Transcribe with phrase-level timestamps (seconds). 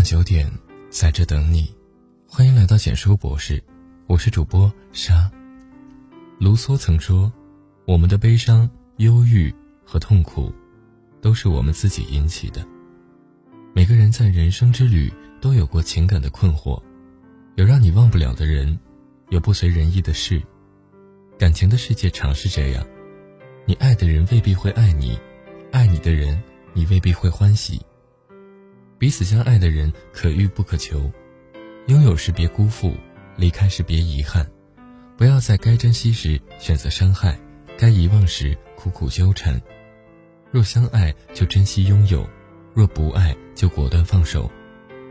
[0.00, 0.50] 晚九点，
[0.88, 1.70] 在这等你。
[2.26, 3.62] 欢迎来到简书博士，
[4.06, 5.30] 我是主播沙。
[6.38, 7.30] 卢梭曾说
[7.84, 8.66] ：“我们的悲伤、
[8.96, 9.54] 忧郁
[9.84, 10.50] 和痛苦，
[11.20, 12.66] 都是我们自己引起的。”
[13.76, 16.82] 每个人在人生之旅都有过情感的困惑，
[17.56, 18.80] 有让你忘不了的人，
[19.28, 20.42] 有不随人意的事。
[21.38, 22.82] 感情的世界常是这样，
[23.66, 25.20] 你爱的人未必会爱你，
[25.70, 26.42] 爱你的人
[26.72, 27.78] 你未必会欢喜。
[29.00, 31.10] 彼此相爱的人可遇不可求，
[31.86, 32.94] 拥有时别辜负，
[33.34, 34.46] 离开时别遗憾，
[35.16, 37.40] 不要在该珍惜时选择伤害，
[37.78, 39.58] 该遗忘时苦苦纠缠。
[40.50, 42.28] 若相爱就珍惜拥有，
[42.74, 44.52] 若不爱就果断放手。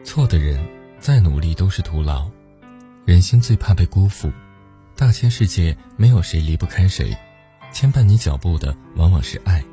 [0.03, 0.63] 错的人
[0.99, 2.29] 再努力都是徒劳。
[3.05, 4.31] 人心最怕被辜负，
[4.95, 7.17] 大千世界没有谁离不开谁，
[7.71, 9.63] 牵绊你脚步的往往是爱，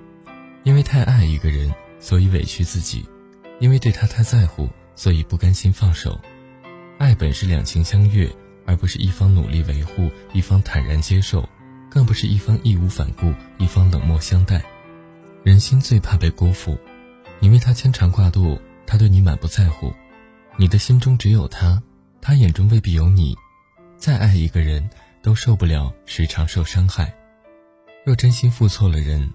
[0.62, 1.70] 因为太爱一个人，
[2.00, 3.06] 所以委屈自己。
[3.58, 6.20] 因为对他太在乎，所以不甘心放手。
[6.98, 8.30] 爱本是两情相悦，
[8.66, 11.48] 而不是一方努力维护，一方坦然接受，
[11.90, 14.62] 更不是一方义无反顾，一方冷漠相待。
[15.42, 16.78] 人心最怕被辜负，
[17.38, 19.92] 你为他牵肠挂肚，他对你满不在乎。
[20.58, 21.82] 你的心中只有他，
[22.20, 23.36] 他眼中未必有你。
[23.96, 24.88] 再爱一个人，
[25.22, 27.14] 都受不了时常受伤害。
[28.04, 29.30] 若真心付错了人，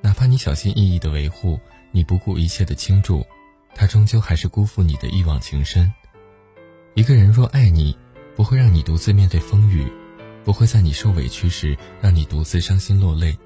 [0.00, 1.58] 哪怕你小心翼翼的维护，
[1.92, 3.24] 你不顾一切的倾注。
[3.76, 5.92] 他终究还是辜负你的一往情深。
[6.94, 7.96] 一个人若爱你，
[8.34, 9.86] 不会让你独自面对风雨，
[10.44, 13.38] 不会在你受委屈时让你独自伤心落泪，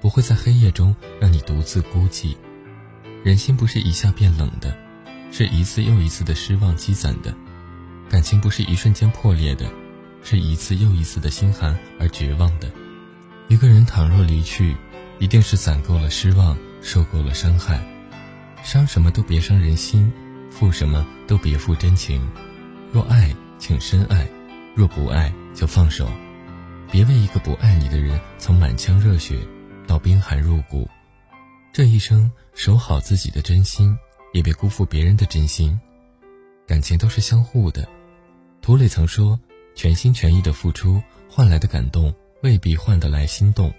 [0.00, 2.36] 不会在黑夜中让你独自孤寂。
[3.22, 4.76] 人心不是一下变冷的，
[5.30, 7.30] 是一次又一次的失望积攒的；
[8.10, 9.70] 感情不是一瞬间破裂的，
[10.24, 12.68] 是一次又一次的心寒而绝望的。
[13.46, 14.74] 一个人倘若离去，
[15.20, 17.80] 一定是攒够了失望，受够了伤害。
[18.62, 20.12] 伤什么都别伤人心，
[20.50, 22.26] 负什么都别负真情。
[22.92, 24.26] 若爱，请深爱；
[24.74, 26.08] 若不爱，就放手。
[26.90, 29.38] 别为一个不爱你的人，从满腔热血
[29.86, 30.88] 到冰寒入骨。
[31.72, 33.96] 这一生，守好自己的真心，
[34.32, 35.78] 也别辜负别人的真心。
[36.66, 37.88] 感情都是相互的。
[38.60, 39.38] 涂磊曾说
[39.74, 43.72] ：“全心全意的付出换来的感动，未必换得来心动。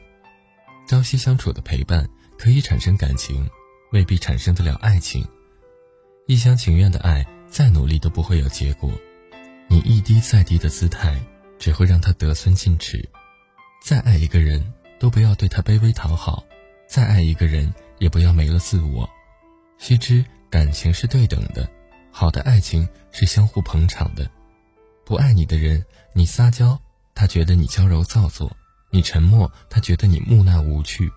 [0.87, 3.47] 朝夕相处的陪伴，可以产生感情。”
[3.91, 5.27] 未必产生得了爱情，
[6.25, 8.89] 一厢情愿的爱，再努力都不会有结果。
[9.67, 11.21] 你一低再低的姿态，
[11.59, 13.07] 只会让他得寸进尺。
[13.83, 16.41] 再爱一个人，都不要对他卑微讨好；
[16.87, 19.09] 再爱一个人，也不要没了自我。
[19.77, 21.69] 须知，感情是对等的，
[22.11, 24.29] 好的爱情是相互捧场的。
[25.05, 26.79] 不爱你的人，你撒娇，
[27.13, 28.49] 他觉得你娇柔造作；
[28.89, 31.11] 你沉默，他觉得你木讷无趣。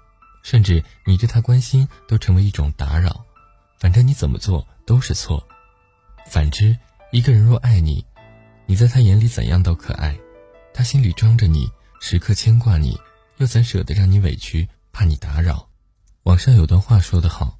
[0.44, 3.24] 甚至你对他关心都成为一种打扰，
[3.78, 5.42] 反正你怎么做都是错。
[6.30, 6.76] 反之，
[7.12, 8.04] 一个人若爱你，
[8.66, 10.14] 你在他眼里怎样都可爱，
[10.74, 11.66] 他心里装着你，
[11.98, 13.00] 时刻牵挂你，
[13.38, 15.66] 又怎舍得让你委屈，怕你打扰？
[16.24, 17.58] 网上有段话说得好：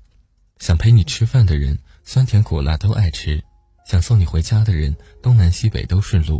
[0.58, 3.40] 想陪你吃饭的人，酸甜苦辣都爱吃；
[3.86, 6.38] 想送你回家的人，东南西北都顺路；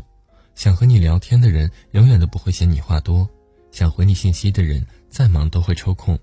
[0.55, 3.27] 想和你聊天的人，永远都不会嫌你话多；
[3.73, 6.19] 想回你信息的人，再忙都会抽空。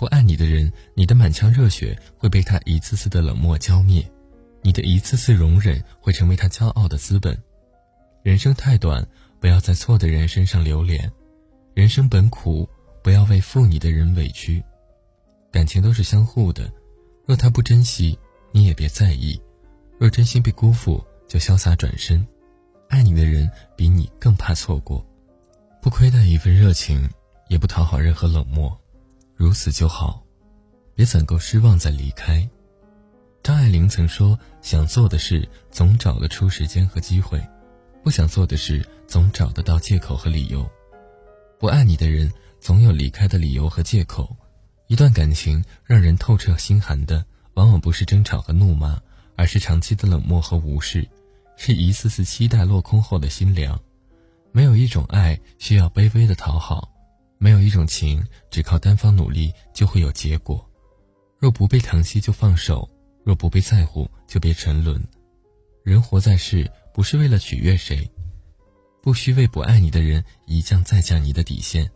[0.00, 4.02] 不爱你的人，你的满腔热血会被他一次次的冷漠浇灭，
[4.62, 7.38] 你的一次次容忍会成为他骄傲的资本。
[8.22, 9.06] 人生太短，
[9.40, 11.12] 不要在错的人身上流连。
[11.74, 12.66] 人生本苦，
[13.02, 14.64] 不要为负你的人委屈。
[15.52, 16.72] 感情都是相互的，
[17.26, 18.18] 若他不珍惜，
[18.52, 19.38] 你也别在意；
[19.98, 22.26] 若真心被辜负，就潇洒转身。
[22.88, 23.46] 爱你的人
[23.76, 25.06] 比你更怕错过，
[25.82, 27.06] 不亏待一份热情，
[27.48, 28.79] 也不讨好任何冷漠。
[29.40, 30.22] 如此就好，
[30.94, 32.46] 别攒够失望再离开。
[33.42, 37.42] 张爱玲曾说：“想做的事总找得出时间和机会，
[38.04, 40.70] 不想做的事总找得到借口和理由。
[41.58, 42.30] 不爱你的人
[42.60, 44.36] 总有离开的理由和借口。
[44.88, 49.00] 一段感情让人透彻心寒的，往往不是争吵和怒骂，
[49.36, 51.08] 而是长期的冷漠和无视，
[51.56, 53.80] 是一次次期待落空后的心凉。
[54.52, 56.92] 没有一种爱需要卑微的讨好。”
[57.42, 60.62] 没有一种情只靠单方努力就会有结果，
[61.38, 62.86] 若不被疼惜就放手，
[63.24, 65.02] 若不被在乎就别沉沦。
[65.82, 68.06] 人活在世，不是为了取悦谁，
[69.02, 71.90] 不需为不爱你的人一降再降你的底线。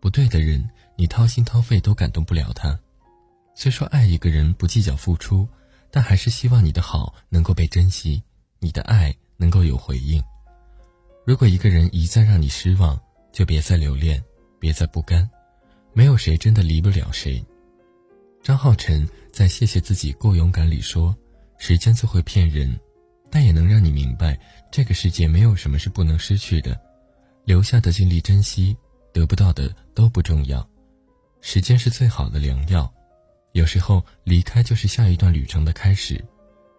[0.00, 0.66] 不对的人，
[0.96, 2.80] 你掏心掏肺都感动不了他。
[3.54, 5.46] 虽说爱一个人不计较付出，
[5.90, 8.22] 但还是希望你的好能够被珍惜，
[8.58, 10.24] 你的爱能够有回应。
[11.26, 12.98] 如果一个人一再让你失望，
[13.30, 14.24] 就别再留恋。
[14.60, 15.28] 别再不甘，
[15.92, 17.44] 没有谁真的离不了谁。
[18.42, 21.16] 张浩晨在《谢谢自己够勇敢》里说
[21.58, 22.78] ：“时间最会骗人，
[23.30, 24.38] 但也能让你明白，
[24.70, 26.78] 这个世界没有什么是不能失去的。
[27.44, 28.76] 留下的尽力珍惜，
[29.12, 30.66] 得不到的都不重要。
[31.40, 32.92] 时间是最好的良药，
[33.52, 36.22] 有时候离开就是下一段旅程的开始，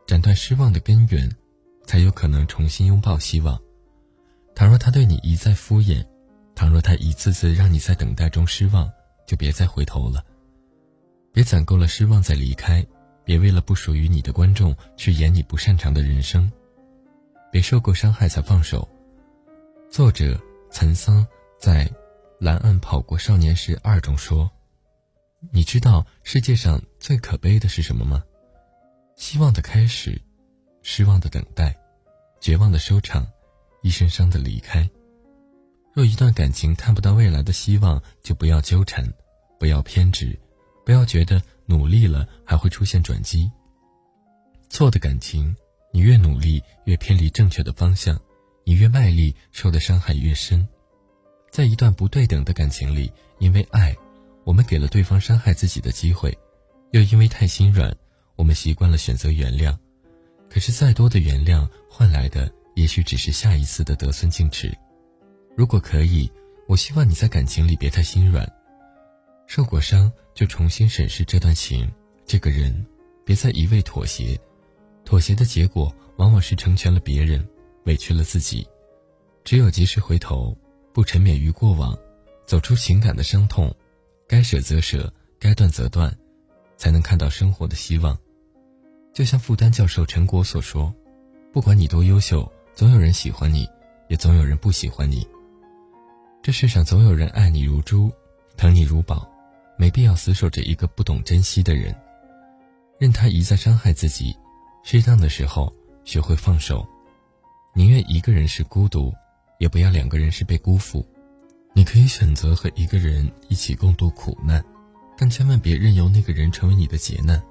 [0.08, 1.30] 斩断失望的根源，
[1.86, 3.60] 才有可能重新拥抱希望。
[4.56, 6.06] 倘若他对你一再敷衍，
[6.62, 8.88] 倘若他一次次让你在等待中失望，
[9.26, 10.24] 就别再回头了。
[11.34, 12.86] 别攒够了失望再离开，
[13.26, 16.52] 别为了不属于你的观众去演你不擅长的人生，
[17.52, 18.88] 别受够伤害才放手。
[19.90, 21.26] 作者岑桑
[21.60, 21.88] 在
[22.40, 24.48] 《蓝岸跑过少年时二》中说
[25.52, 28.24] ：“你知道世界上最可悲的是什么吗？
[29.16, 30.22] 希望的开始，
[30.84, 31.76] 失望的等待，
[32.40, 33.26] 绝望的收场，
[33.82, 34.88] 一身伤的离开。
[35.94, 39.06] 若一段感情看不到未来的希望，就不要纠缠，
[39.60, 40.38] 不要偏执。”
[40.84, 43.50] 不要觉得努力了还会出现转机。
[44.68, 45.56] 错的感情，
[45.94, 48.20] 你越努力越偏离正确的方向，
[48.66, 50.68] 你越卖力受的伤害越深。
[51.52, 53.96] 在一段不对等的感情里，因为爱，
[54.44, 56.36] 我们给了对方伤害自己的机会，
[56.94, 57.96] 又因为太心软，
[58.36, 59.78] 我们习惯了选择原谅。
[60.50, 64.76] 可是再多的原谅换来的，也许只是下一次的得寸进尺。
[65.56, 66.32] 如果可以，
[66.68, 68.50] 我希望你在感情里别太心软。
[69.48, 71.92] 受过伤就重新审视这段情，
[72.26, 72.86] 这个人，
[73.26, 74.40] 别再一味妥协，
[75.04, 77.46] 妥协的结果往往是成全了别人，
[77.84, 78.66] 委屈了自己。
[79.44, 80.58] 只有及时回头，
[80.94, 81.98] 不沉湎于过往，
[82.46, 83.76] 走出情感的伤痛，
[84.28, 86.16] 该舍则舍，该断则断，
[86.78, 88.18] 才能看到生活的希望。
[89.14, 90.94] 就像复旦教授陈果所说
[91.52, 93.68] ：“不管你多优秀，总有人喜欢你，
[94.08, 95.28] 也总有人不喜欢你。
[96.44, 98.12] 这世上总有人爱你如珠，
[98.58, 99.28] 疼你如宝。”
[99.78, 101.96] 没必要死守着一个不懂珍惜的人，
[103.00, 104.38] 任他一再伤害自己。
[104.84, 105.74] 适当的时候，
[106.06, 106.88] 学会放手，
[107.74, 109.12] 宁愿一个人是孤独，
[109.58, 111.04] 也不要两个人是被辜负。
[111.74, 114.64] 你可以选择和一个人一起共度苦难，
[115.18, 117.42] 但千万别任由那个人成为你的劫难。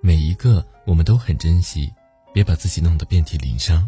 [0.00, 1.92] 每一个我们都很珍惜，
[2.32, 3.86] 别把自己弄得遍体鳞伤。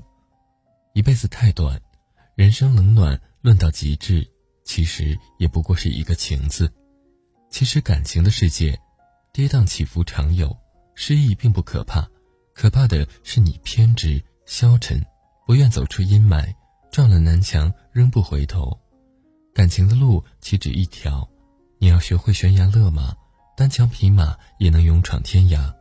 [0.92, 1.80] 一辈子太短，
[2.34, 4.28] 人生冷暖论到极致，
[4.64, 6.68] 其实也不过是一个情字。
[7.48, 8.76] 其实感情的世界，
[9.32, 10.52] 跌宕起伏常有，
[10.96, 12.04] 失意并不可怕，
[12.52, 15.00] 可怕的是你偏执、消沉，
[15.46, 16.52] 不愿走出阴霾，
[16.90, 18.76] 撞了南墙仍不回头。
[19.54, 21.24] 感情的路岂止一条，
[21.78, 23.14] 你要学会悬崖勒马，
[23.56, 25.72] 单枪匹马也能勇闯天涯。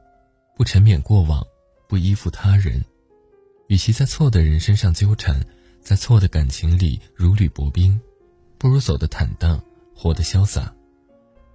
[0.56, 1.44] 不沉湎过往，
[1.90, 2.86] 不依附他人，
[3.70, 5.44] 与其在错的人身上纠缠，
[5.86, 8.02] 在错的感情里如履薄冰，
[8.58, 10.74] 不如走得坦荡，活得潇洒。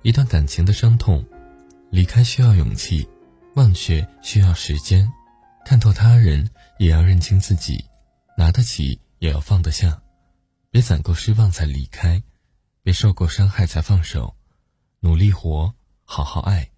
[0.02, 1.26] 一段感情的伤痛，
[1.90, 3.06] 离开需要勇气，
[3.56, 5.10] 忘却需要时间，
[5.64, 6.48] 看透他人
[6.78, 7.84] 也要认清自己，
[8.36, 10.00] 拿得起也要放得下，
[10.70, 12.22] 别攒够失望才离开，
[12.84, 14.36] 别受够伤害才放手，
[15.00, 15.74] 努力活，
[16.04, 16.70] 好好爱，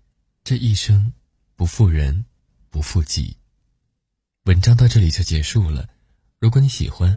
[0.43, 1.13] 这一生
[1.55, 2.25] 不负人，
[2.71, 3.37] 不负己。
[4.45, 5.87] 文章到这里就结束了，
[6.39, 7.17] 如果你喜欢，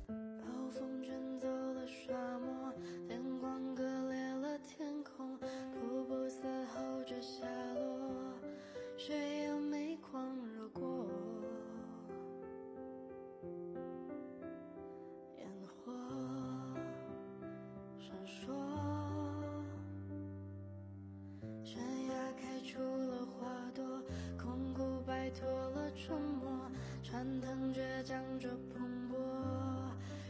[28.41, 29.15] 着蓬勃，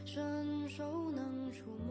[0.03, 1.90] 伸手能触摸。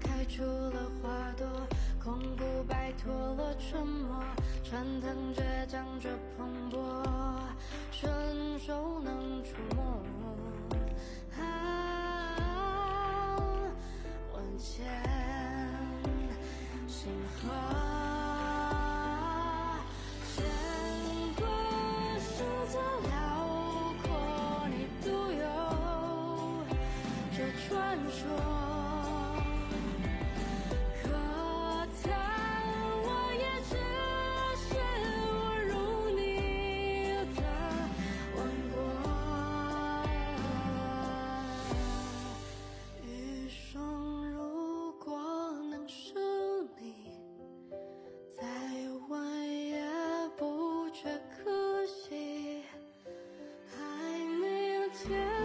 [0.00, 1.46] 开出了花朵，
[2.02, 4.22] 空谷摆脱了沉默，
[4.62, 6.76] 穿腾倔强着蓬勃，
[7.90, 10.02] 伸手能触摸。
[11.38, 11.42] 啊，
[14.32, 14.84] 万千
[16.86, 17.50] 星河，
[55.08, 55.43] tell